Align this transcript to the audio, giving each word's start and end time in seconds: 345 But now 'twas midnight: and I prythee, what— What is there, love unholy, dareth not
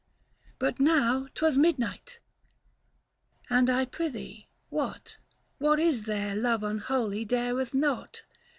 345 0.59 0.59
But 1.13 1.23
now 1.23 1.27
'twas 1.35 1.57
midnight: 1.59 2.19
and 3.51 3.69
I 3.69 3.85
prythee, 3.85 4.47
what— 4.69 5.17
What 5.59 5.79
is 5.79 6.05
there, 6.05 6.35
love 6.35 6.63
unholy, 6.63 7.23
dareth 7.23 7.75
not 7.75 8.23